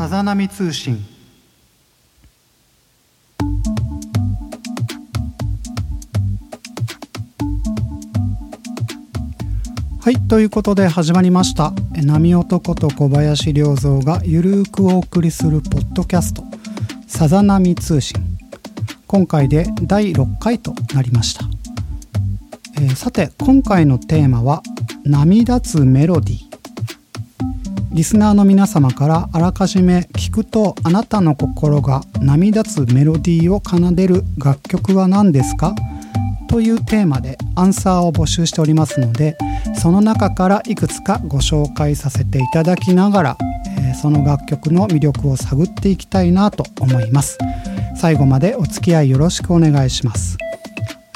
[0.00, 0.96] さざ波通信。
[10.00, 11.74] はいということで始まりました。
[12.02, 16.44] 波男と小林良三がゆるーくお送りするポッドキャスト。
[17.06, 18.16] さざ波通信。
[19.06, 21.44] 今回で第6回となりました、
[22.80, 24.62] えー、さて今回のテーマは
[25.04, 26.49] 波立つメロディー。
[27.92, 35.74] リスナーの皆様からあらかじめ聞くとあなたの心が波立つメロディーを奏でる楽曲は何ですか
[36.48, 39.36] というテーマでアンサーを募集しておりますので
[39.80, 43.36] その中からいくつかご紹介させていただきながら、
[43.78, 47.38] えー、その楽曲の魅力を探っていきたいなと思います
[47.96, 50.38] 最後までお付き合いよろしくお願いします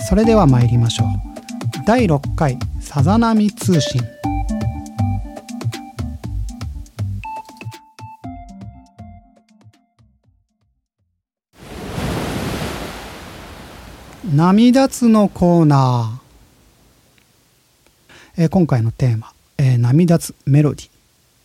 [0.09, 1.09] それでは参りましょう
[1.87, 4.03] 第6回さざ波通信
[14.35, 20.91] 波立つのコーナー、えー、今回のテーマ、えー、波立つメロディー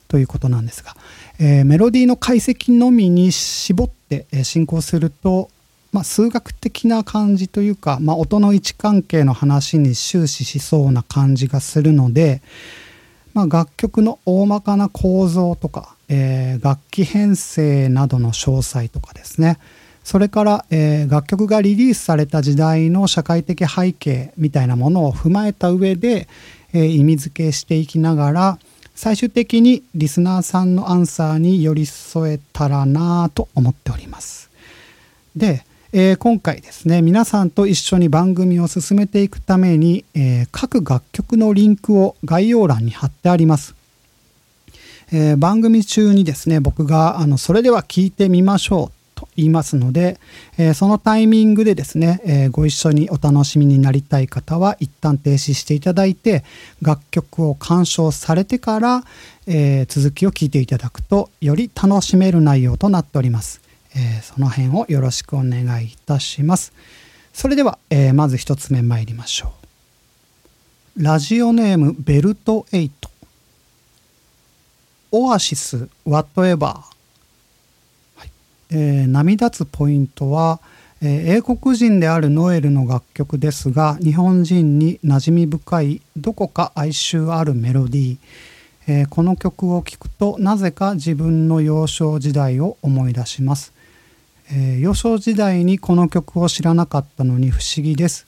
[0.08, 0.96] ということなんですが、
[1.40, 5.52] えー、メロディーの解析のみに絞って進行すると、
[5.92, 12.42] まあ、数学的な感じというか、まあ、音の位置関係の話に終始しそうな感じがするので、
[13.36, 19.60] まあ、楽曲の大まかな構造とか、えー、楽器編成などの詳細とかですね。
[20.04, 26.28] それから、えー、楽曲がリリースされた時代の社会的背景みたいなものを踏まえた上で、
[26.74, 28.60] えー、意味付けしていきながら
[28.96, 34.50] 最終的にリスナーさんのアンサーに寄り添えたらなと思っております。
[35.36, 43.74] で、えー、今回ですね皆さんと一緒に番組を進めていくために、えー、各楽曲のリンクを概要欄に貼ってあります。
[45.12, 48.99] えー、番組中にですね僕があのそれでは聞いてみましょう
[49.40, 50.20] 言いますので、
[50.58, 56.44] えー、そのタイミングでですね、えー、ご一緒にお楽しみになりたい方は一旦停止していただいて
[56.82, 59.04] 楽曲を鑑賞されてから、
[59.48, 63.62] えー、続きを聴いていただくとより楽しめる内容となっております、
[63.96, 66.74] えその辺をよろしくお願いいたします。
[67.34, 69.54] それでは、えまず一つ目参りましょ
[70.98, 71.04] う。
[71.04, 72.92] ラジオネームベルト8
[75.12, 76.99] オアシス Whatever
[78.72, 80.60] えー、波立つポイントは、
[81.02, 88.18] えー、英国人であるノエルの楽曲ですが日本人に馴染み深いどこか哀愁あるメロディー、
[88.88, 93.74] えー、この曲を聴くとなぜか自分の幼少時代を思い出します、
[94.52, 98.28] え幼少時代にこの曲を知らなかったのに不思議です、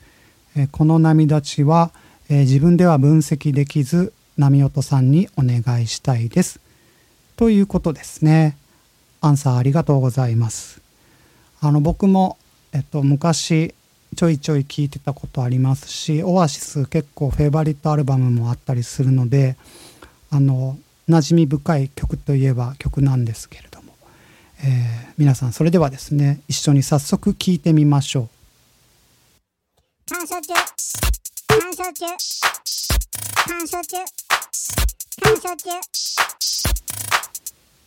[0.55, 1.91] えこの波立ちは、
[2.29, 6.59] え自分では分析できず波音さんにお願いしたいです。
[7.35, 8.57] ということですね。
[9.21, 10.81] アンサーありがとうございます。
[11.61, 12.37] あの僕も、
[12.73, 13.75] えっと、昔
[14.15, 19.55] ちょいちょい聞いてたことありますしオアシス結構フェイバリットアルバムもあったりするので
[20.31, 20.77] あの
[21.07, 23.93] 馴染み深い曲といえば曲なんですけれども、
[24.63, 28.29] えー、皆さんそれではですね一緒に早速聴いてみましょう。
[30.13, 30.53] 感謝中
[31.47, 32.05] 感謝中
[33.47, 33.97] 感謝中
[35.21, 36.40] 感謝中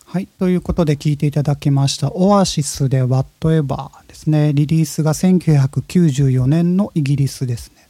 [0.05, 0.27] はい。
[0.27, 2.13] ということで聴いていただきました。
[2.13, 4.53] オアシスで Whatever ですね。
[4.53, 7.89] リリースが1994年のイギリスですね。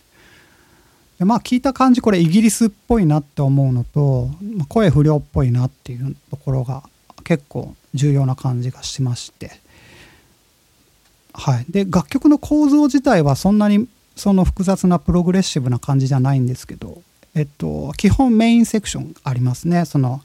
[1.19, 4.31] でまあ聞いた感じこれイギリスっぽいなって思うのと、
[4.69, 6.83] 声不良っぽいなっていうところが
[7.25, 9.61] 結構重要な感じがしまして。
[11.35, 11.67] はい。
[11.69, 17.03] で、楽曲の構造自体はそんなにその複雑なプログレッシブな感じじゃないんですけど、
[17.35, 19.85] えっと、基本メインセクションありますね。
[19.85, 20.23] その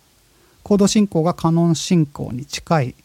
[0.64, 2.96] コード進行がカノン進行に近い、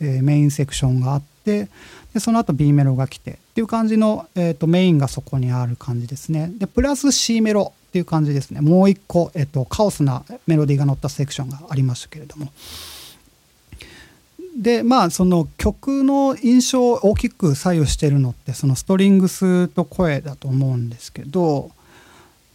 [0.00, 1.68] えー、メインセクションがあって
[2.12, 6.50] でその後 B メロが来てっていう感じの、えーと、メインがそこにある感じですね。
[6.58, 8.60] でプラス C メロっていう感じですね。
[8.60, 12.52] もう一個、えーと、カオスなメロディーが乗ったセクションがありましたけれども。
[14.56, 21.70] でまあその曲の印象を大きく左右してるのってそのストリングスと声だと思うんですけど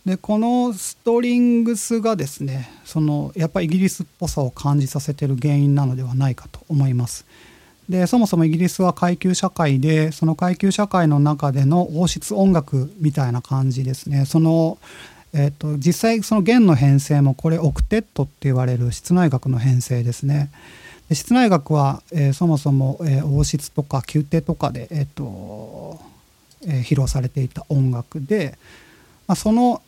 [0.06, 7.26] でこのストリングスがですねそのやっぱりイギリスっぽさを感じさせてる原因なのではないかと思います。
[7.90, 14.78] でそもそもイギリスは階級社会でその階級社会の中での王室音楽みたいな感じですねその、
[15.34, 20.50] えーと、実際その弦の編成もこれオクテットって言われる室内楽の編成ですね
[21.10, 26.00] で室内楽は、えー、そもそも、えー、王室とか宮廷とかで、えーと
[26.66, 28.58] えー、披露されていた音楽で、
[29.28, 29.82] まあ、その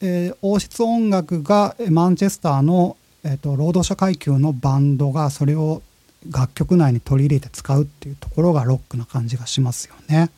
[0.00, 5.82] えー、王室音楽がマンチェスターの、えーと、労働者階級のバンドがそれを
[6.30, 10.30] 楽曲内に取り入れて使うっていうところがロックな感じがしますよね。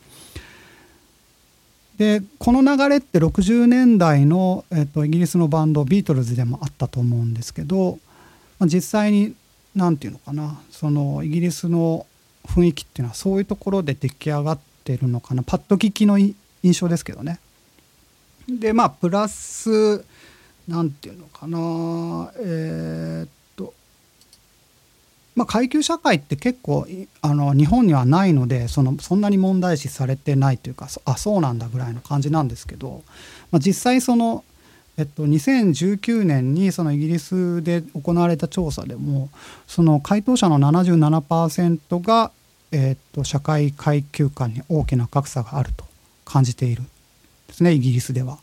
[1.97, 7.99] でこの流れって60年代の、えっと、イギリスのバンドビートルズでもあったと思うんですけど、
[8.57, 9.35] まあ、実際に
[9.75, 12.07] 何て言うのかなそのイギリスの
[12.47, 17.39] 雰囲気っていうのはそういうところで出来上がってるのかなパッと聞きの印象ですけどね。
[18.47, 20.03] でまあプラス
[20.67, 23.73] 何て言うのかなえー、っと
[25.35, 26.87] まあ階級社会って結構
[27.21, 33.03] あの日本にはないのでそのそんなに問題視されてないというかあそうなんだぐらいの感じなんですけど、
[33.51, 34.43] まあ、実際その
[34.97, 39.29] えっと、2019年にそのイギリスで行われた調査でも
[39.65, 42.31] その回答者の77%が、
[42.71, 45.85] えっと、社会階級間に大きな格差があると
[46.25, 46.83] 感じている。
[47.51, 48.39] ですねイギリスでは。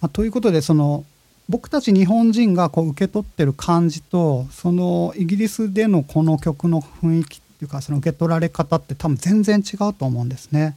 [0.00, 1.04] まあ、ということでその
[1.48, 10.76] 僕たち日本人がこう受け取ってる感じとそのイギリスでのこの曲の雰囲気っていうかその受け取られ方って多分全然違うと思うんですね。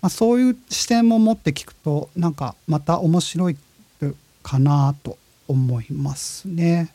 [0.00, 3.56] まあ、そういう視点も持って聞くとなんかまた面白い
[4.42, 5.16] かなと
[5.48, 6.90] 思いますね。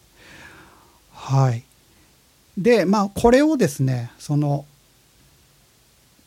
[1.11, 1.63] はい。
[2.57, 4.65] でまあこれをですねその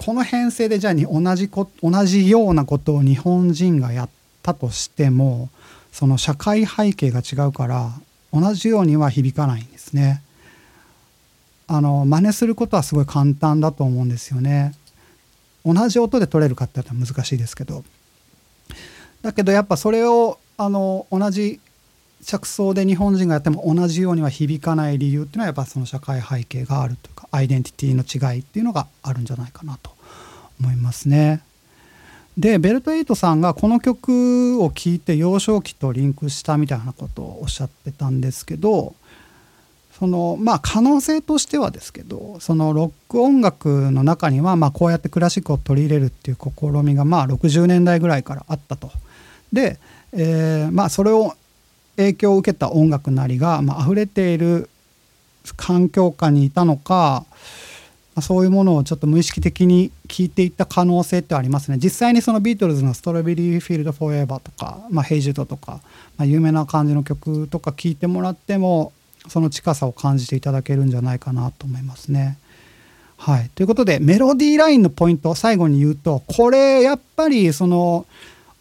[0.04, 4.10] この編成でじゃあに同じこ同じようなことを日本人がやっ
[4.42, 5.48] たとしても
[5.92, 7.92] その社会背景が違うから
[8.32, 10.20] 同じようには響かないんですね。
[11.68, 14.74] あの真似することはすごい簡単だと思うんですよね。
[15.64, 17.84] 同じ音で取れるかって言ったら難しいですけど
[19.22, 21.60] だけどやっぱそれをあの同じ
[22.24, 29.90] 着想で日本人がやっても同じようには響かない理由っていうのはやっぱその社会背景があるというかアイデンティティの違いっていうのがあるんじゃないかなと
[30.60, 31.42] 思いますね。
[32.38, 38.94] でベルト・エイトさんがこの曲を聴いて幼少期とリンクしたみたいなことをおっしゃってたんですけど
[39.98, 48.90] そのまあ可能性としてはですけどそのロック音楽の中にはまこうやってクラシックを取り入れるっていう試みがまあ60年代ぐらいからあったと。
[49.52, 49.78] で、
[50.12, 51.34] えー、まあそれを
[52.02, 54.68] 影響を受けた音楽なりが、まあ溢れている
[55.56, 57.24] 環境下にいたのか
[58.20, 65.80] そういうものをちょっと無意識的に聞いていった可能性ってありますね実際にそのビートルズの「ストロベリー・フィールド・フォーエバー」とか「まあ、ヘイ・ジュード」とか、
[66.18, 68.92] まあ、有名な感じの曲とか聞いてもらっても
[69.28, 72.36] その近さを感じていただけるんじゃないかなと思いますね。
[73.16, 78.04] はい、ということでメロディーラインのポイントを最後に言うとこれやっぱりその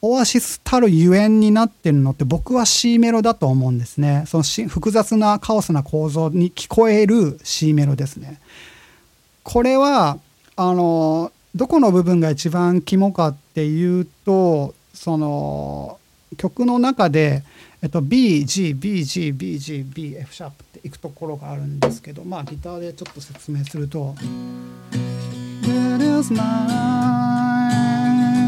[0.03, 4.23] オアシスたるゆえんになってるのって僕は C メロだと思うんですね。
[4.27, 8.39] その複雑なカオスな構造に聞こえる C メロですね。
[9.43, 10.17] これは
[10.55, 15.99] あのどこの部分が一番肝かっていうとその
[16.37, 17.43] 曲の中で、
[17.81, 24.15] えっと、BGBGBGBF シャープっていくところがあるんですけどまあギターでちょっと説明すると「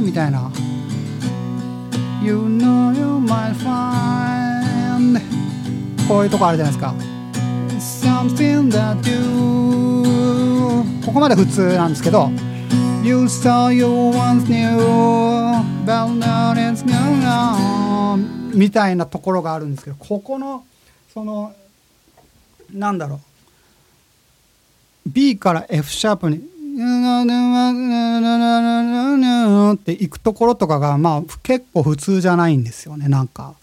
[0.04, 0.52] みたいな
[2.24, 5.20] 「You know you might find」
[6.08, 6.94] こういうとこあるじゃないですか。
[7.80, 10.04] Something that you
[11.06, 12.30] ここまで普通なんですけど
[13.04, 14.78] You saw you once knew
[15.86, 20.64] but now it's gone みたいなところがあるんですけどここの
[21.14, 21.54] その
[22.72, 23.20] なんだろう
[25.10, 26.42] B から F シャープに
[29.76, 32.64] っていくところとかがまあ結構普通じゃないん。
[32.64, 33.28] ですよねなん。
[33.28, 33.54] か。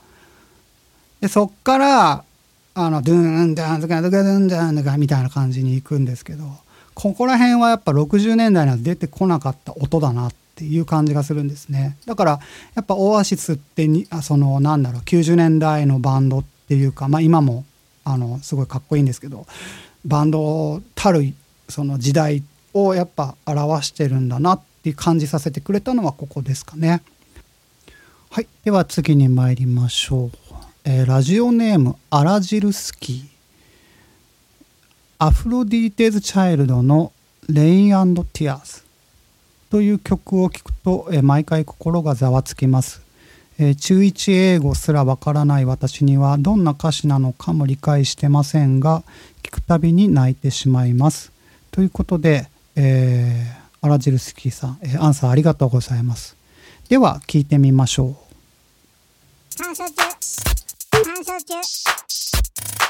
[1.20, 2.24] でそっから
[2.74, 6.04] あのドゥンドゥンドゥンドゥンドゥンドゥンドゥンみたいな感じに行くん。
[6.04, 6.44] ですけど
[6.94, 11.48] ここら辺はやっぱ60年代には出てこなかった音だなっていう感じがするん。
[11.48, 12.40] ですねだから
[12.74, 14.82] やっぱオアシスってにあそのなん。
[14.82, 17.64] だろう90年代のバンドっていうか、まあ、今も
[18.04, 19.06] あのすごいかっこいいん。
[19.06, 19.46] ですけど
[20.06, 21.34] バンドたる
[21.68, 22.42] その時代
[22.74, 27.02] をやっぱ表してるんだなって感じさせてくれたのはここですかね。
[28.30, 30.30] はい、では次に参りましょう。
[30.84, 33.40] えー、ラジオネームアラジルスキー。
[35.18, 37.12] アフロディーテーズ・チャイルドの
[37.46, 38.82] 「レインティアーズ」
[39.68, 43.02] という曲を聴くと、え毎回心がざわつきます、
[43.58, 49.02] え中1英語すらわからない私にはどんな歌詞なのかも理解してませんが
[49.42, 51.32] 聴くたびに泣いてしまいます
[51.70, 52.48] ということで、
[52.82, 56.34] えー、アラジルスキーさん、えー、アンサーありがとうございます
[56.88, 59.96] では聴いてみましょう感謝中
[61.04, 61.54] 感謝中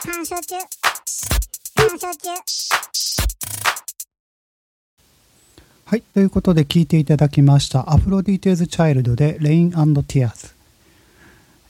[0.04, 2.30] 感謝中
[5.87, 6.02] はい。
[6.02, 7.92] ということで聴いていただきました。
[7.92, 10.54] アフロディテーズ・チャイルドで Rain and Tears。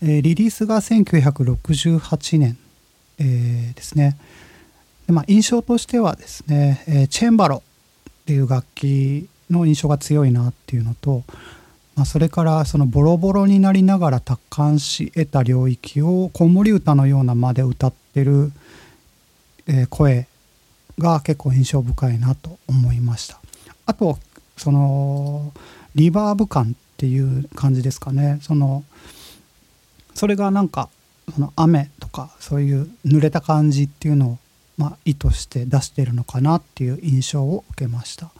[0.03, 2.59] え、リリースが1968年、
[3.19, 4.19] えー、ですね。
[5.07, 7.63] で、まあ、印象としてはですね、えー、チェンバロ
[8.31, 11.25] っていう楽器の印象が強いなっていうのと、
[11.97, 18.53] まあ、それからそのボロボロになりながら達観し得た領域を子守歌のような間で歌ってる、
[19.67, 20.29] え、声
[20.97, 23.41] が結構印象深いなと思いました。
[23.87, 24.17] あと
[24.57, 25.53] その
[25.97, 28.39] リバーブ感っていう感じですかね。
[28.43, 28.85] その
[30.15, 30.89] それがなんか
[31.35, 34.39] その雨とかそういう濡れた感じっていうのを、
[34.81, 38.31] まあ、意図して出してるのかなっていう印象を受けました。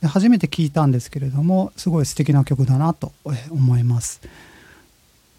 [0.00, 3.12] で初めて聞いたんですけれどもすごい素敵な曲だなと
[3.50, 4.20] 思います。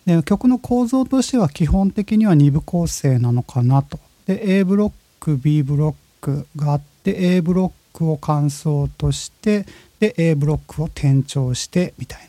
[0.05, 4.00] で曲の構造としては基本的には2部構成なのかなと。
[4.27, 9.65] で A ブロック B ブロックがあって A ブロックを感想として
[10.00, 12.28] で A ブロックを転調してみたい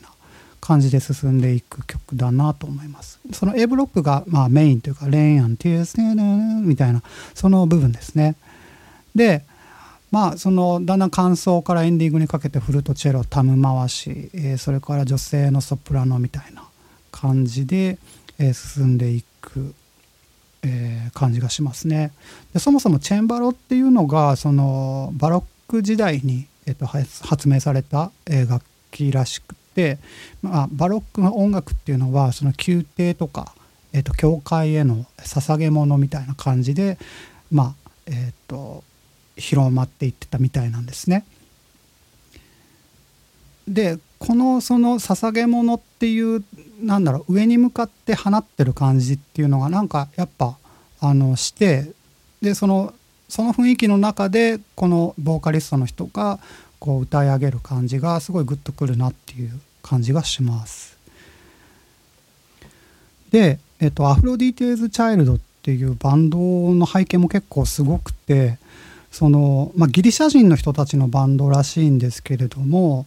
[0.71, 3.19] 感じで進んでいく曲だなと思います。
[3.33, 6.15] その A ブロックがまあメインというか「レインアンティースネ
[6.61, 8.37] みたいなその部分ですね。
[9.13, 9.43] で
[10.11, 16.63] まあそのだんだん感想からエンディングにかけてフルートチェロタム回し、えー、それから女性のソプラノみたいな
[17.11, 17.97] 感じで、
[18.39, 19.75] えー、進んでいく、
[20.63, 22.13] えー、感じがしますね。
[22.53, 29.55] でそもそもチェンバロっていうのがそのバロック時代に、えーと、発明された、え楽器らしく、
[30.41, 33.53] まあ、バロックの音楽っていうのはその宮廷とか、
[33.93, 36.97] えーと、教会への捧げ物みたいな感じで
[37.51, 38.83] まあえっ、ー、と
[39.37, 41.25] 広まっていってたみたいなんですね。
[43.67, 46.43] でこのその捧げ物っていう
[46.81, 50.57] なんだろう上に向かって放ってる感じっていうのがなんかやっぱ
[50.99, 51.91] あのして
[52.41, 52.93] でその
[53.29, 56.39] その雰囲気の中でこのボーカリストの人が
[56.81, 59.51] こう歌い上げる感じがすごいグッとくるなっていう
[59.83, 60.97] 感じがします。
[63.29, 66.39] で、えっと、アフロディテーズ・チャイルドっていうバンド
[66.73, 68.57] の背景も結構すごくて
[69.11, 73.05] その、まあ、ギリシャ人の人たちのバンドらしいんですけれども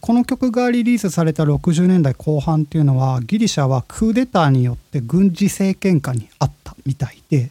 [0.00, 7.50] この曲がリリースされた60年代後半っていうのはギリシャはクーデターによって軍事政権下にあったみたいで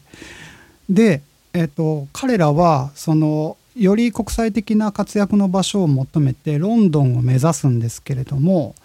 [0.90, 1.22] で、
[1.54, 8.76] えっと、彼らはそのより国際的な活躍の場所を求めてロンドンを目指すんですけれども、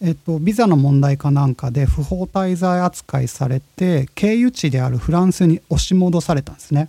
[0.00, 6.88] えっと、ビザの問題かなんかで不法滞在扱いされて経由地であるフランスに押し戻されたんですね。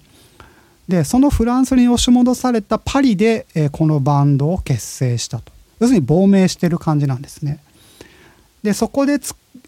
[0.87, 7.59] でそのフランスに押し戻されたパリで、えー、このバンドを結成したと要するに亡命してる感じなんですね
[8.63, 9.19] でそこで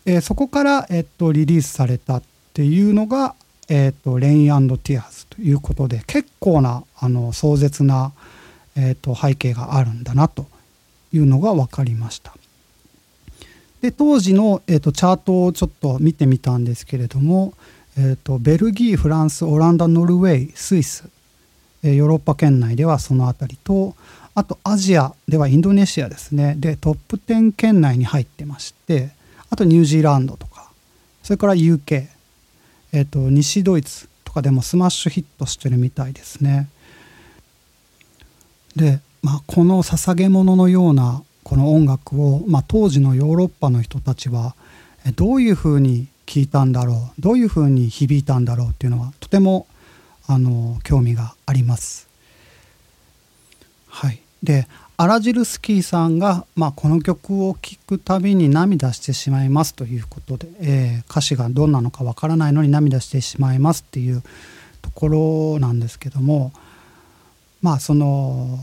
[0.05, 3.35] えー、そこから、えっと、リリースされたっていうのが、
[3.73, 8.11] えっと、レインティアーズということで結構なあの壮絶な、
[8.75, 10.45] えっと、背景があるんだなと
[11.13, 12.35] いうのが分かりました。
[13.81, 17.53] で当時の、えっと、チャートをちょっと見てみたんですけれども
[17.97, 21.09] えーと、ベルギーフランスオランダノルウェースイス、
[21.83, 23.95] えー、ヨーロッパ圏内ではその辺りと
[24.33, 26.55] あとアジアではインドネシアですね。
[26.57, 29.09] でトップ10圏内に入ってまして
[29.49, 30.71] あとニュージーランドとか
[31.21, 32.07] それから UK、
[32.93, 36.67] えーと、西ドイツとかでもスマッシュヒットしてるみたいですね
[38.75, 44.55] で、まあ、この捧げ物のようなこの音楽を、まあ、当時のヨーロッパの人たちは
[45.15, 49.67] どういうふうに聞いたんだろうどういうふうに響いたんだろうっていうのはとても
[50.27, 52.07] あの興味があります。
[53.87, 54.67] はい、で
[54.97, 64.21] アラジルスキーさんが、まあ、この曲を聴くたびに涙してしまいますということで、えー、歌詞がどんなのかわからないのに涙してしまいますっていう
[64.81, 65.07] とこ
[65.55, 66.51] ろなんですけども
[67.61, 68.59] まあその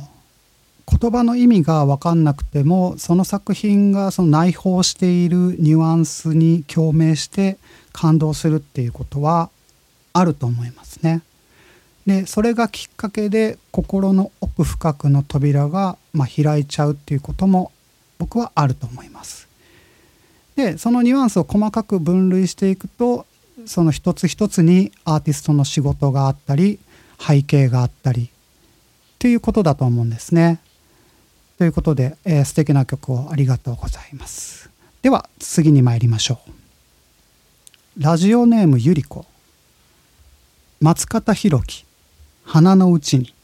[0.91, 7.59] 言葉の意味が分かんなくてもその作品がその内包しているニュアンスに共鳴して
[7.93, 9.51] 感動するっていうことは
[10.15, 11.21] あると思いますね。
[12.09, 17.71] でそれがきっかけで心の奥深くの扉が、まあ、開いちゃうっていうことも
[18.17, 19.47] 僕はあると思います。
[20.57, 23.27] でそのニュアンスを細かく分類していくと
[23.67, 26.79] その一つ一つにアーティストの仕事があったり
[27.21, 28.29] 背景があったりっ
[29.19, 30.61] ていうことだと思うんですね。
[31.59, 34.71] ということで、えー、素敵な曲をありがとうございます。
[35.03, 36.41] では次に参りましょ
[37.99, 38.03] う。
[38.03, 39.27] ラジオネームゆり子
[40.81, 41.88] 松方弘樹
[42.51, 43.35] 花のうちに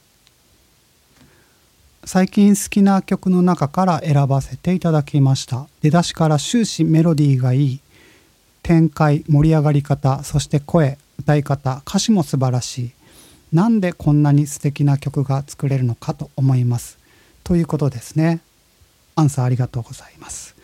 [2.06, 7.80] 最近好きな曲の中から選ばせていただきました出だしから終始メロディーがいい
[8.62, 12.92] 展開盛り上がり方そして声歌い方歌詞も素晴らしい
[13.52, 16.98] なんでこんなに素敵な曲が作れるのかと思います
[17.44, 18.40] ということですね。
[19.16, 20.56] アンサーありがとうございます。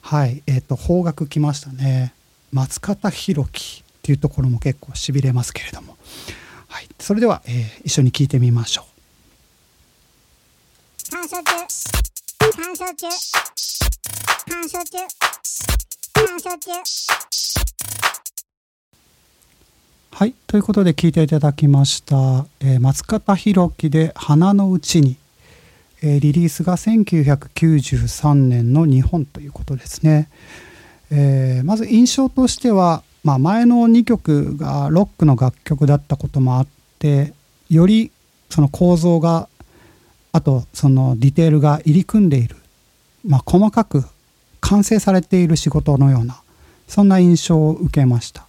[0.00, 2.14] はい、えっ、ー、と方角来ましたね。
[2.50, 5.98] 松方弘樹っていうところも結構しびれますけれども。
[6.74, 8.84] はい、それでは、えー、一緒に聞いてみましょう。
[11.08, 11.52] 乾燥中
[12.56, 13.06] 乾燥中
[14.48, 14.98] 乾燥中
[16.14, 16.72] 乾燥中
[20.10, 20.34] はい。
[20.48, 25.16] ということで聞いていただきました、えー松方弘樹で「花のうちに」
[26.02, 30.28] えーリリースが1993年の日本ということですね、
[31.12, 36.66] えーまず印象としては、まあ、前の2曲がロックの楽曲だったこともあっ
[36.98, 37.32] て
[37.70, 38.12] より
[38.50, 39.48] その構造が
[40.32, 42.56] あとそのディテールが入り組んでいる、
[43.26, 44.04] まあ、細かく
[44.60, 46.42] 完成されている仕事のような
[46.86, 48.46] そんな印象を受けました。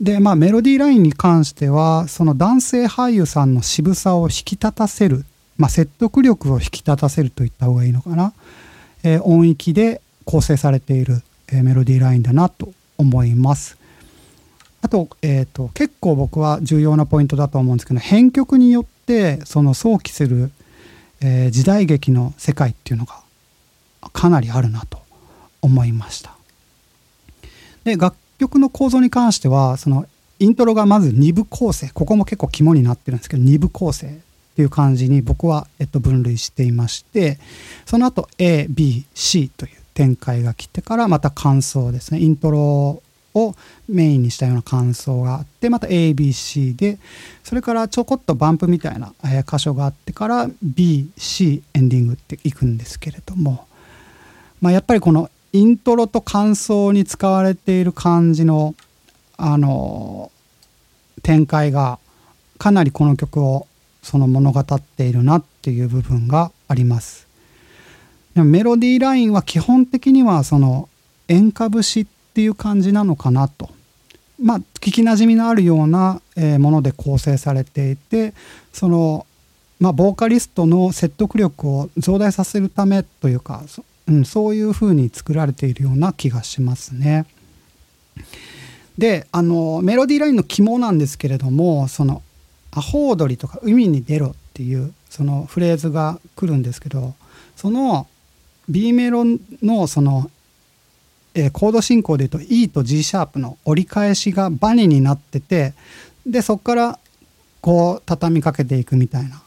[0.00, 5.24] でまあメロディーラインに関してはその男性俳優さんの渋さを引き立たせる、
[5.56, 8.32] まあ、説得力を引き立たせるといった方がいいのかな、
[9.04, 13.76] えー音域で構成されている、えーメロディーラインだなと思います。
[14.82, 20.50] あと,、えー、と結構僕は重要なポイントだと思うんですけど編曲によってその想起する、
[21.20, 23.22] えー時代劇の世界っていうのが
[24.12, 24.98] かなりあるなと
[25.62, 26.34] 思いました。
[27.84, 30.06] で楽曲の構造に関してはその
[30.38, 34.10] イントロがまず2部構成ここも結構肝になってるんですけど2部構成っ
[34.56, 37.38] ていう感じに僕は、えっと、分類していまして
[37.86, 43.02] その後 ABC という展開が来てからまた感想ですねイントロ
[43.36, 43.54] を
[43.88, 46.98] メインにしたような感想があってまた ABC で
[47.42, 49.12] それからちょこっとバンプみたいな
[49.46, 53.66] 箇所があってから BC エンディングっていくんですけれども
[54.64, 58.74] まあ、やっぱりこのイントロと感想に使われている感じの
[59.36, 60.32] あの
[61.22, 61.98] 展開が
[62.56, 63.66] かなりこの曲を
[64.02, 67.23] その物語っているなっていう部分があります。
[68.34, 70.88] でもメロディーラインは基本的にはその
[71.28, 73.70] 演歌節っていう感じなのかなと。
[74.42, 78.34] まあ聞きなじみのあるようなえもので構成されていて
[78.72, 79.26] その
[79.78, 87.26] まあボーカリストの説得力を増大させるためというかそうん、そういう風に作られているような気がしますね。
[88.98, 92.22] であのメロディーラインの肝なんですけれどもその
[92.70, 97.14] 「アホ踊り」とか「海に出ろ」っていうそのフレーズが来るんですけど
[97.56, 98.06] その
[98.68, 99.24] B メロ
[99.62, 100.30] のその、
[101.34, 105.74] えーコード進行で言うと E と G シャープの折り返しがバネになってて
[106.26, 106.98] でそこから
[107.60, 109.42] こう畳みかけていくみたいな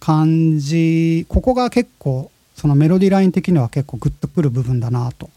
[0.00, 5.30] 感じここが結構そのメロディーライン的には結構グッとくる部分だなと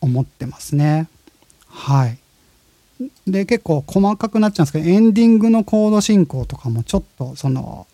[0.00, 1.08] 思ってますね。
[1.66, 2.18] はい。
[3.26, 7.87] で結構細かくなっちゃうんですけどエンディングのコード進行とかもちょっとその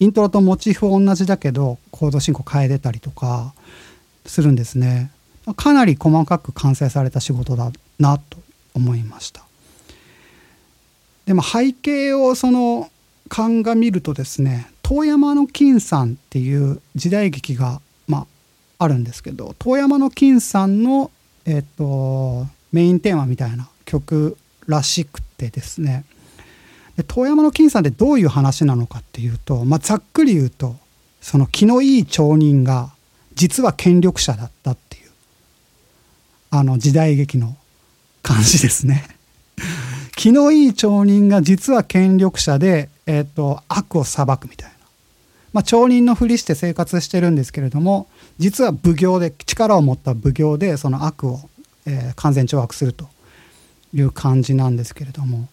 [0.00, 3.52] イントロとモチーフは同じだけどコード進行変えてたりとか
[4.26, 5.10] するんですね。
[5.56, 8.38] かなり細かく完成された仕事だなと
[8.74, 9.42] 思いました。
[11.26, 12.90] でも背景をその
[13.28, 18.26] 鑑みるとですね遠山の金さんっていう時代劇が、ま
[18.78, 21.10] あ、あるんですけど遠山の金さんの、
[21.44, 26.04] えっとメインテーマみたいな曲らしくてですね
[27.04, 30.76] 遠山の金さんってどういう話なのかっていうと、まあ、ざっくり言うと
[31.20, 32.90] その気のいい町人が
[33.34, 35.10] 実は権力者だったっていう
[36.50, 37.56] あの時代劇の
[38.22, 39.08] 感じですね。
[40.16, 44.76] 気のいい町人が実は権力者で、えー、と悪を裁くみたいな、
[45.52, 48.08] まあ、町人のふりして生活してるんですけれども
[48.38, 51.40] 実は奉行で力を持った奉行でその悪を、
[51.86, 53.08] えー完全懲悪すると
[53.94, 55.48] いう感じなんですけれども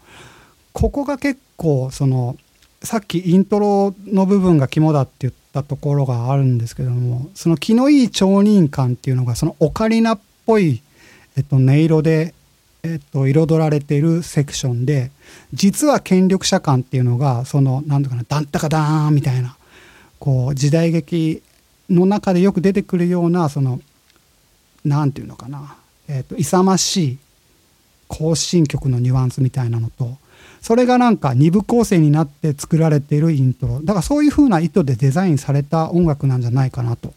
[0.75, 2.35] ここが結構その
[2.83, 10.81] さっきイントロの部分が肝だって言ったところがあるんですけどもその気のいい町人感っていうのがそのオカリナっぽい、
[11.37, 12.35] えっと、音色で
[12.83, 15.09] えっと、彩られているセクションで
[15.53, 19.57] 実は権力者感っていうのがその何ていうかなダンタカダーンみたいな
[20.19, 21.41] こう時代劇
[21.89, 23.81] の中でよく出てくるようなその
[24.83, 27.17] 何ていうのかな、えっと、勇ましい
[28.07, 30.17] 行進曲のニュアンスみたいなのと
[30.65, 37.13] それがなんか二部構成になって作られているイントロだからそういう風な意図でデザインされた音楽なんじゃないかなと、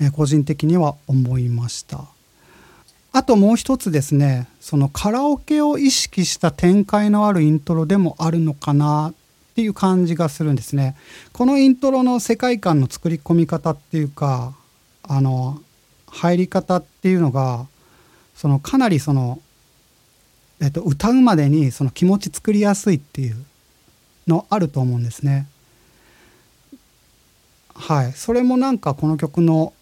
[0.00, 2.06] えー個人的には思いました。
[3.12, 9.14] あともう一つですねそのカラオケを意識した展開のあるイントロでもあるのかなっ
[9.54, 10.96] ていう感じがするんですね。
[11.34, 14.54] このイントロの世界観の作り込み方っていうか
[15.02, 15.60] あの
[16.06, 17.66] 入り方っていうのが
[18.34, 19.42] そのかなりその、
[20.60, 23.36] えっと、歌うまでにその気持ち作りやすいっていう
[24.26, 25.46] のあると思うんですね。
[27.74, 29.72] はい、それもなんかこの曲の、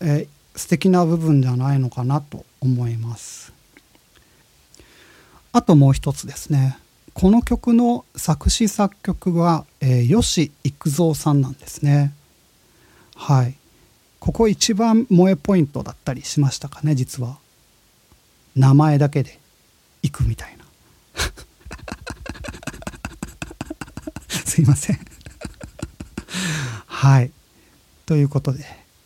[0.00, 3.52] えー素敵な部分じゃないのかなと思います。
[5.52, 6.78] あともう一つですね。
[7.14, 12.12] この曲の作詞作曲は、えー、吉幾三さんなんですね。
[13.16, 13.54] はい。
[14.18, 17.38] ここ一番萌えポイントだったりしましたかね実は。
[18.54, 19.39] 名前だけで。
[20.02, 20.64] 行くみたいな。
[24.44, 24.98] すいません。
[26.86, 27.30] はい。
[28.06, 28.64] ということで、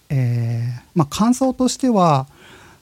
[0.08, 2.26] えー、まあ、感想としては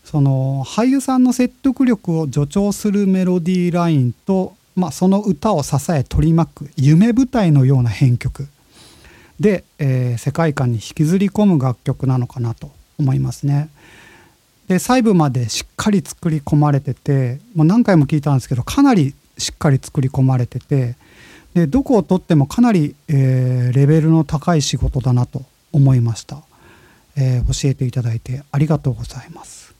[0.04, 8.48] その俳優さんの説得力を助長するメロディーラインと、まあ、その歌を支え取り巻く夢舞台のような編曲。
[9.40, 13.68] で、えー、世界観に引きずり込む楽曲なのかなと思いますね。
[14.72, 20.96] で細部までしっかり作り込まれててもう何回も聞いたんですけどかなりしっかり作り込まれてて
[21.52, 26.38] でどこをとってもかなり、えー、レベルの高い仕事だなと思いました、
[27.18, 29.74] えー、教えていただいてありがとうございます。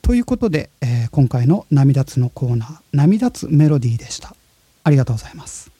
[0.00, 4.34] ということで、えー、今回の「涙つ」のコーナー「涙つメロディー」でした。
[4.82, 5.70] ありがとうございます。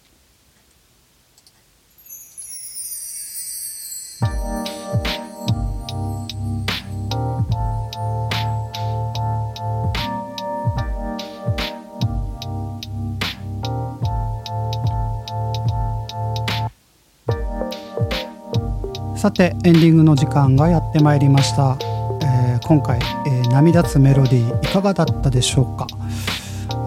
[19.22, 21.78] さてエンディングの時間がやってまいりました、
[22.24, 25.86] えー、今回、えー、涙つメロディーいかがだったでしょうか？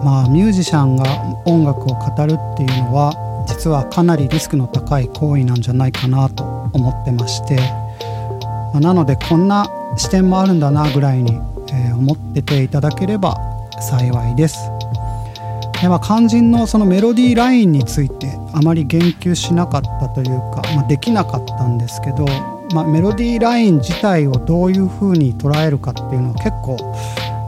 [0.04, 1.06] まあミュージシャンが
[1.46, 3.14] 音楽を語るっていうのは
[3.48, 6.44] 実はかなりリスクの高い行為なんじゃないかなと
[6.74, 13.34] 思ってまして、まあ、なのでこんな視点もあるんだなぐらいに、えー、思ってていただければ
[13.80, 14.75] 幸いです。
[15.84, 22.24] まあ、肝心のそのメロディーラインについてあまり言及しなかったというか、まあ、できなかったんですけど、
[22.74, 26.76] まあ、メロディーライン自体をどういうふうに捉えるかっていうのは結構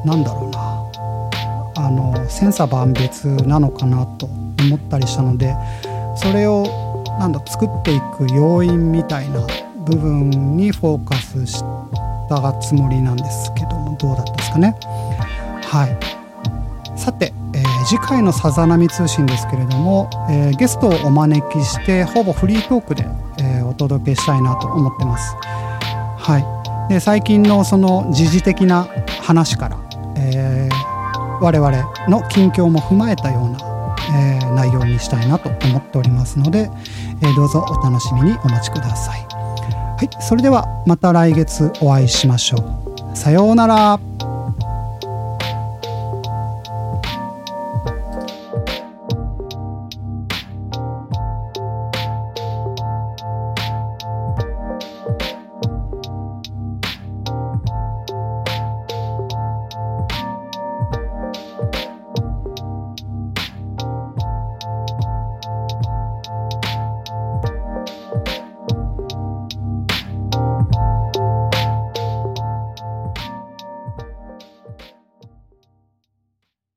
[0.05, 5.55] なんだろうなあの千差万別なのかなと思ったりしたので
[6.17, 9.47] それをなんだ作っていく要因みたいな
[9.85, 11.65] 部分にフォーカスし
[12.29, 14.77] たつもりなんですけどもどうだったですかね。
[15.63, 17.33] はいさて
[17.89, 23.07] 次回のさざ波通信ですけれども、えー、ゲストをお招きしてほぼフリートークで、
[23.41, 25.35] えー、お届けしたいなと思ってます。
[26.19, 28.87] はい、で最近のその時事的な
[29.23, 29.79] 話から、
[30.19, 31.71] えー、我々
[32.09, 36.71] の近況も踏まえたような、え、内容にしたいなと思っておりますので、
[37.23, 39.21] え、どうぞお楽しみにお待ちください。
[39.23, 43.17] はい、それではまた来月お会いしましょう。
[43.17, 44.28] さようなら。